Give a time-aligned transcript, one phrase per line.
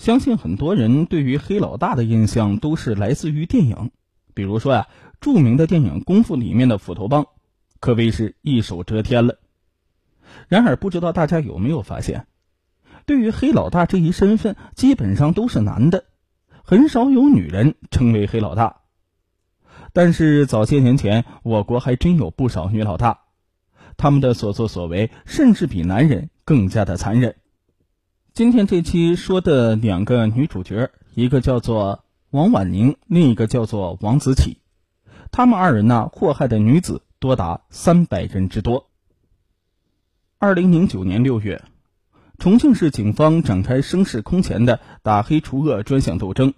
[0.00, 3.90] 相信很多人对于黑老大的印象都是来自于电影，
[4.32, 4.88] 比如说呀，
[5.20, 7.26] 著名的电影《功夫》里面的斧头帮，
[7.80, 9.36] 可谓是一手遮天了。
[10.48, 12.26] 然而，不知道大家有没有发现，
[13.04, 16.04] 对于黑老大这一身份，基本上都是男的，
[16.64, 18.80] 很少有女人称为黑老大。
[19.92, 23.18] 但是早些年前，我国还真有不少女老大，
[23.98, 27.36] 他们的所作所为甚至比男人更加的残忍。
[28.40, 34.56] 今天这期说的两个女主角，一个叫做王婉宁，另一个叫做王子启。
[35.30, 38.88] 他们二人呢，祸害的女子多达三百人之多。
[40.38, 41.62] 二零零九年六月，
[42.38, 46.54] 重庆市警方展开声势空前的打黑除恶专项斗争，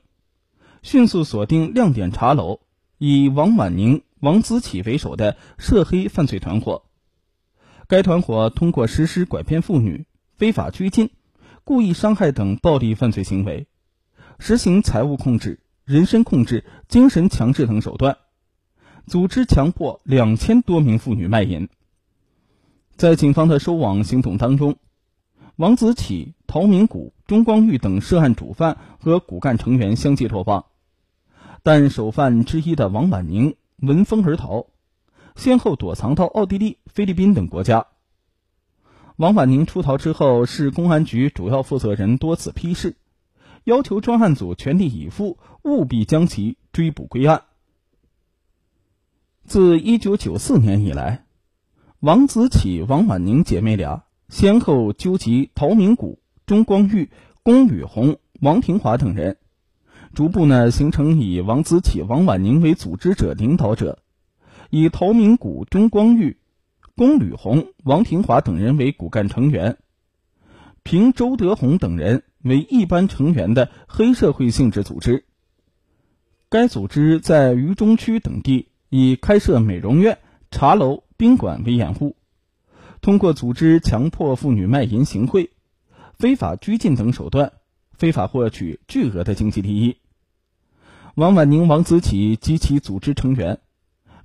[0.84, 2.60] 迅速锁定亮点茶楼，
[2.98, 6.84] 以王婉宁、王子启为首的涉黑犯罪团伙。
[7.88, 11.10] 该团伙通过实施拐骗妇女、非法拘禁。
[11.64, 13.68] 故意伤害等暴力犯罪行为，
[14.38, 18.18] 实行财物控制、人身控制、精神强制等手段，
[19.06, 21.68] 组织强迫两千多名妇女卖淫。
[22.96, 24.76] 在警方的收网行动当中，
[25.54, 30.66] 王子启、陶明谷、钟光玉等涉案主犯和骨干成员相继落网，
[31.62, 34.66] 但首犯之一的王婉宁闻风而逃，
[35.36, 37.86] 先后躲藏到奥地利、菲律宾等国家。
[39.22, 42.96] 王婉宁出逃之后，市公安局主要负责人多次批示，
[43.62, 47.44] 要求专案组全力以赴，务必将其追捕归案。
[49.44, 51.24] 自1994年以来，
[52.00, 57.08] 王子启、王婉宁姐妹俩先后纠集陶明谷、钟光玉、
[57.44, 59.36] 龚宇红、王廷华等人，
[60.14, 64.00] 逐步呢形成以王子启、王婉宁为组织者、领导者，
[64.70, 66.38] 以陶明谷、钟光玉。
[66.94, 69.78] 龚吕红、王廷华等人为骨干成员，
[70.82, 75.24] 凭周德红等人为一般成员的黑社会性质组织。
[76.50, 80.18] 该组织在渝中区等地以开设美容院、
[80.50, 82.14] 茶楼、宾馆为掩护，
[83.00, 85.50] 通过组织强迫妇女卖淫行贿、
[86.18, 87.52] 非法拘禁等手段，
[87.94, 89.96] 非法获取巨额的经济利益。
[91.14, 93.60] 王婉宁、王子启及其组织成员。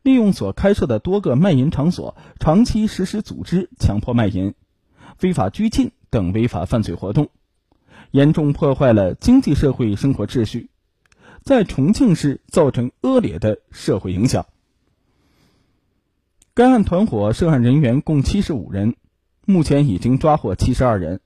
[0.07, 4.53] 利用所开设的多个卖淫场所，长期实施组织、强迫卖淫、
[5.17, 7.27] 非法拘禁等违法犯罪活动，
[8.11, 10.69] 严重破坏了经济社会生活秩序，
[11.43, 14.45] 在重庆市造成恶劣的社会影响。
[16.53, 18.95] 该案团伙涉案人员共七十五人，
[19.45, 21.19] 目前已经抓获七十二人，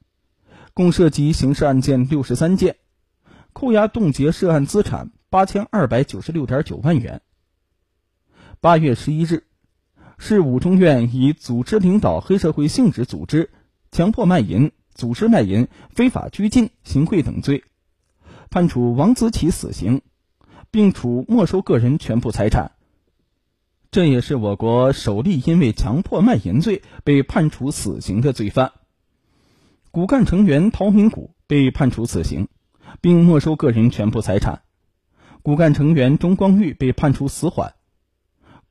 [0.74, 2.78] 共涉及刑事案件六十三件，
[3.54, 7.22] 扣押冻结涉案资产八千二百九十六点九万元。
[8.64, 9.46] 八月十一日，
[10.20, 13.50] 市五中院以组织领导黑社会性质组织、
[13.92, 17.64] 强迫卖淫、组织卖淫、非法拘禁、行贿等罪，
[18.52, 20.04] 判处王子启死刑，
[20.70, 22.74] 并处没收个人全部财产。
[23.90, 28.74] 这也是我国首例因为强迫卖淫罪被判处死刑的罪犯。
[29.90, 32.48] 骨干成员陶明谷被判处死刑，
[33.02, 34.62] 并没收个人全部财产。
[35.42, 37.74] 骨干成员钟光玉被判处死缓。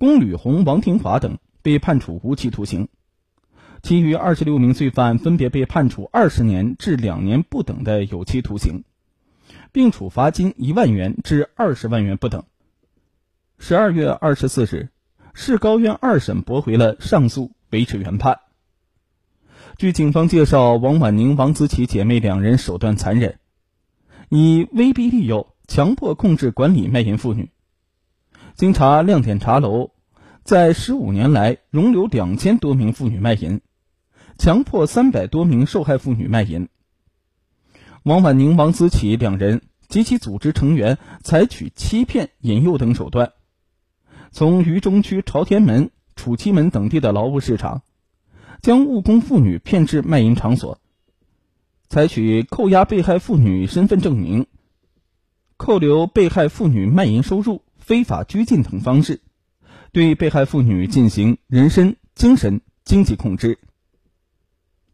[0.00, 2.88] 龚吕红、王廷华等被判处无期徒刑，
[3.82, 8.84] 其余二十六名罪犯分别被判处二十年至两年不等的有期徒刑，
[9.72, 12.44] 并处罚金一万元至二十万元不等。
[13.58, 14.88] 十二月二十四日，
[15.34, 18.40] 市高院二审驳回了上诉，维持原判。
[19.76, 23.38] 据警方介绍，王婉宁、王子启姐妹两人手段残忍，
[24.30, 27.50] 以威逼利诱、强迫控制管理卖淫妇女。
[28.56, 29.92] 经查，亮点茶楼
[30.42, 33.60] 在十五年来容留两千多名妇女卖淫，
[34.38, 36.68] 强迫三百多名受害妇女卖淫。
[38.02, 43.32] 王婉宁、王思启两人及其组织成员采取欺骗、引诱等手段，
[44.30, 47.82] 从渝中区朝天门、楚七门等地的劳务市场，
[48.60, 50.78] 将务工妇女骗至卖淫场所，
[51.88, 54.46] 采取扣押被害妇女身份证明，
[55.56, 57.62] 扣留被害妇女卖淫收入。
[57.90, 59.20] 非法拘禁等方式，
[59.90, 63.58] 对被害妇女进行人身、精神、经济控制。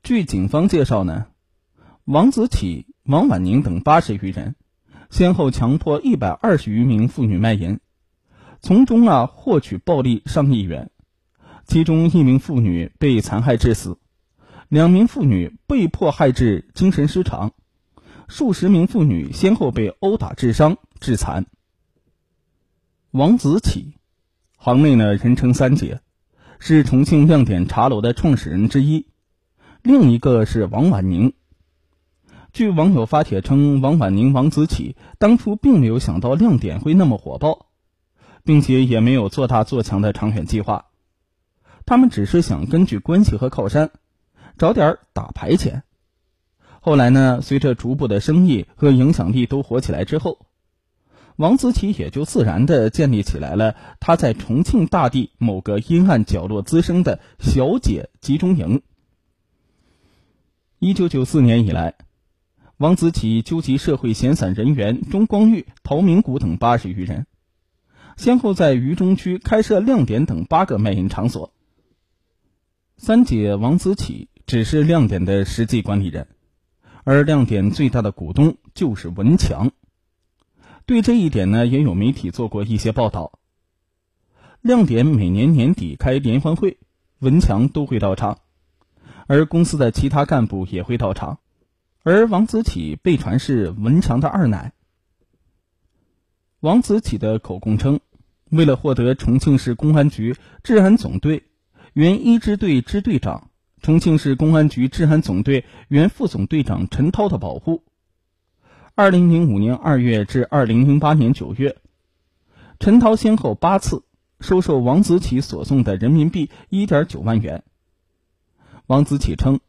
[0.02, 1.26] 据警方介绍呢，
[2.06, 4.54] 王子启、王婉宁等八十余人，
[5.10, 7.80] 先后强迫一百二十余名妇女卖淫，
[8.62, 10.90] 从中啊获取暴利上亿元。
[11.66, 13.98] 其中一名妇女被残害致死，
[14.70, 17.52] 两名妇女被迫害致精神失常，
[18.26, 21.44] 数十名妇女先后被殴打致伤、致残。
[23.16, 23.94] 王子启，
[24.58, 26.02] 行内呢人称三姐，
[26.58, 29.06] 是重庆亮点茶楼的创始人之一。
[29.82, 31.32] 另一个是王婉宁。
[32.52, 37.68] 据网友发帖称，王婉宁、王子启当初并没有想到亮点会那么火爆，
[38.44, 40.84] 并且也没有做大做强的长远计划，
[41.86, 43.92] 他们只是想根据关系和靠山，
[44.58, 45.84] 找点打牌钱。
[46.82, 50.45] 后来呢，随着逐步的生意和影响力都火起来之后，
[51.36, 58.82] 王子启也就自然的建立起来了他在重庆大地某个阴暗角落滋生的小姐集中营。
[60.78, 61.94] 一九九四年以来。
[62.78, 67.24] 王子启纠集社会闲散人员钟光玉、陶明谷等八十余人，
[68.18, 71.54] 先后在渝中区开设亮点等八个卖淫场所。
[72.98, 76.28] 三姐王子启只是亮点的实际管理人，
[77.04, 79.70] 而亮点最大的股东就是文强。
[80.86, 83.40] 对这一点呢，也有媒体做过一些报道。
[84.60, 86.78] 亮点每年年底开联欢会，
[87.18, 88.38] 文强都会到场，
[89.26, 91.40] 而公司的其他干部也会到场。
[92.04, 94.74] 而王子启被传是文强的二奶。
[96.60, 97.98] 王子启的口供称，
[98.50, 101.42] 为了获得重庆市公安局治安总队
[101.94, 103.50] 原一支队支队长、
[103.82, 107.82] 重庆市公安局治安总队原副总队长陈涛的保护，
[108.98, 111.76] 二零零五年二月至二零零八年九月，
[112.80, 114.04] 陈涛先后八次
[114.40, 117.62] 收受王子启所送的人民币一点九万元。
[118.86, 119.60] 王子启称，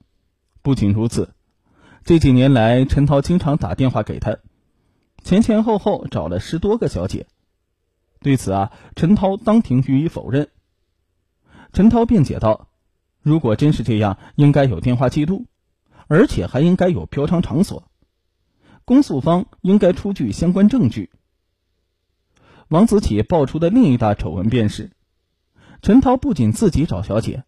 [0.62, 1.34] 不仅如此。
[2.06, 4.38] 这几年来，陈涛经常打电话给他，
[5.26, 7.28] 前前后后找了十多个小姐。
[8.22, 10.48] 对此啊，陈涛当庭予以否认。
[11.74, 12.70] 陈涛辩解道
[13.22, 15.48] ：“如果真是这样，应该有电话记录，
[16.08, 17.92] 而且还应该有嫖娼场所，
[18.88, 21.12] 公诉方应该出具相关证据。”
[22.70, 24.92] 王子启爆出的另一大丑闻便是，
[25.82, 27.44] 陈涛不仅自己找小姐。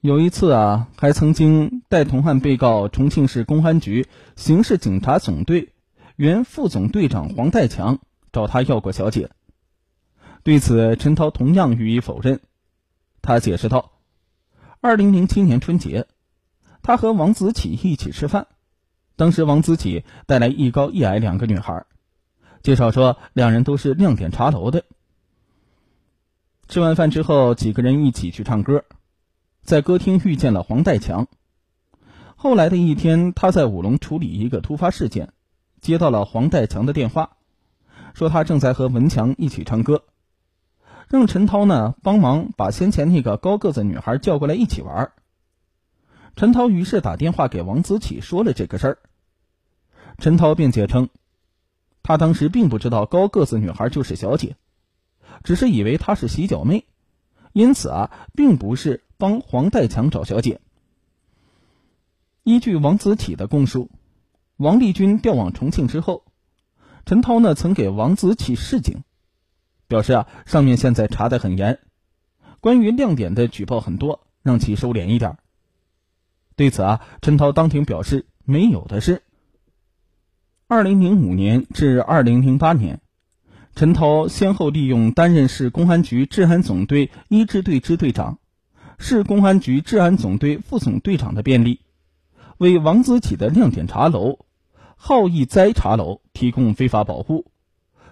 [0.00, 5.74] 有一次啊，还曾经带同案被告重庆市公安局刑事警察总队
[6.16, 7.98] 原副总队长黄代强
[8.32, 9.30] 找他要过小姐。
[10.42, 12.40] 对此，陈涛同样予以否认。
[13.20, 13.92] 他解释道
[14.80, 16.06] ：“二零零七年春节，
[16.82, 18.46] 他和王子启一起吃饭，
[19.22, 21.86] 当时王子启带来一高一矮两个女孩，
[22.60, 24.82] 介绍说两人都是亮点茶楼的。
[26.66, 28.84] 吃完饭之后，几个人一起去唱歌。”
[29.62, 31.28] 在歌厅遇见了黄代强。
[32.34, 35.32] 后来的一天，他在五龙处理一个突发事件，
[35.80, 37.36] 接到了黄代强的电话，
[38.14, 40.02] 说他正在和文强一起唱歌，
[41.06, 45.12] 让陈涛呢帮忙把先前那个高个子女孩叫过来一起玩。
[46.34, 48.98] 陈涛于是打电话给王子启说了这个事儿。
[50.22, 51.08] 陈涛辩解称，
[52.04, 54.54] 他当时并不知道高个子女孩就是小姐，
[55.42, 56.84] 只是以为她是洗脚妹，
[57.52, 59.02] 因此啊，并不是。
[59.18, 60.60] 帮黄代强找小姐。
[62.42, 63.88] 依据王子启的供述，
[64.56, 66.24] 王立军调往重庆之后，
[67.06, 69.02] 陈涛呢曾给王子启示警，
[69.86, 71.78] 表示啊上面现在查得很严，
[72.60, 75.36] 关于亮点的举报很多，让其收敛一点。
[76.56, 79.22] 对此啊，陈涛当庭表示没有的事。
[80.72, 83.02] 二零零五年至二零零八年，
[83.74, 88.38] 陈涛先后利用担任市公安局治安总队一支队支队长。
[88.98, 91.80] 市公安局治安总队副总队长的便利，
[92.56, 94.38] 为王子启的亮点茶楼
[94.96, 97.44] “好逸斋茶楼”提供非法保护，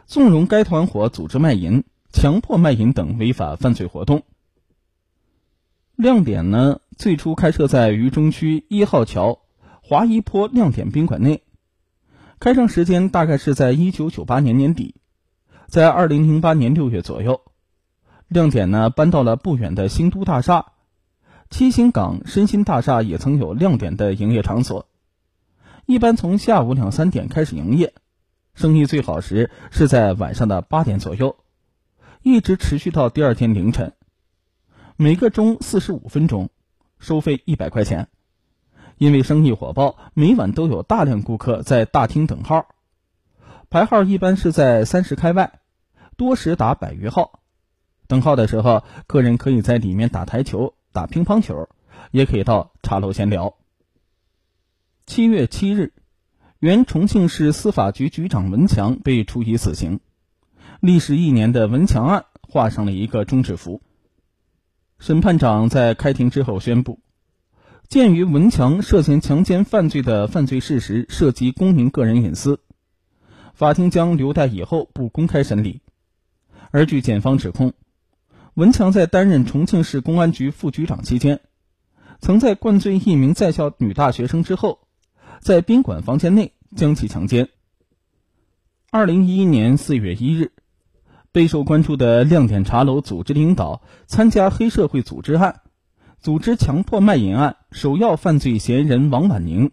[0.04, 4.24] 纵容该团伙组织卖淫、强迫卖淫等违法犯罪活动。
[5.96, 9.38] 亮点呢，最初开设在渝中区一号桥
[9.80, 11.42] 华一坡亮点宾馆内，
[12.40, 14.94] 开张时间大概是在一九九八年年底，
[15.66, 17.42] 在二零零八年六月左右，
[18.28, 20.72] 亮点呢搬到了不远的新都大厦。
[21.50, 24.88] 七星港身心大厦也曾有亮点的营业场所，
[25.84, 27.92] 一般从下午两三点开始营业，
[28.54, 31.36] 生意最好时是在晚上的八点左右，
[32.22, 33.92] 一直持续到第二天凌晨。
[34.96, 36.48] 每个钟四十五分钟，
[36.98, 38.08] 收费一百块钱。
[39.00, 42.66] 因为生意火爆，每晚都有大量顾客在大厅等号，
[43.70, 45.58] 排号一般是在三十开外，
[46.18, 47.40] 多时达百余号。
[48.06, 50.74] 等号的时候，客人可以在里面打台球。
[50.92, 51.70] 打乒乓球，
[52.10, 53.54] 也可以到茶楼闲聊。
[55.06, 55.94] 七月七日，
[56.58, 60.00] 原重庆市司法局局长文强被处以死刑，
[60.80, 63.80] 历时一年的文强案画上了一个终止符。
[64.98, 66.98] 审判长在开庭之后宣布，
[67.90, 72.60] 鉴于文强涉嫌强奸犯罪的犯罪事实涉及公民个人隐私，
[73.52, 75.80] 法庭将留待以后不公开审理。
[76.70, 77.72] 而据检方指控。
[78.54, 81.40] 文强在担任重庆市公安局副局长期间，
[82.20, 84.80] 曾在灌醉一名在校女大学生之后，
[85.40, 87.48] 在宾馆房间内将其强奸。
[88.92, 90.52] 二零一一年四月一日，
[91.32, 95.62] 备受关注的亮点茶楼组织领导参加黑社会组织案、
[96.20, 99.70] 组织强迫卖淫案首要犯罪嫌疑人王婉宁，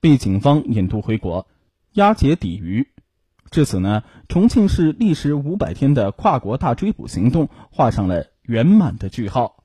[0.00, 1.48] 被警方引渡回国，
[1.94, 2.86] 押解抵渝。
[3.50, 9.61] 至此呢，重庆市历时五百天的跨国大追捕行动画上了圆满的句号。